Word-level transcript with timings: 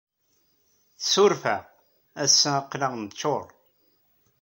Ssuref-aɣ, 1.03 1.63
ass-a 2.23 2.51
aql-aɣ 2.59 2.93
neččuṛ. 2.97 3.45